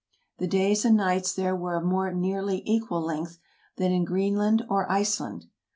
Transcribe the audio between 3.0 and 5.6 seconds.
length than in Greenland or Iceland.